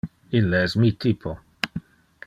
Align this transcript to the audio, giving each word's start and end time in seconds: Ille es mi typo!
Ille 0.39 0.61
es 0.69 0.75
mi 0.83 0.91
typo! 1.05 1.35